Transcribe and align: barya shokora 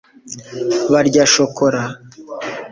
barya 0.91 1.23
shokora 1.33 1.83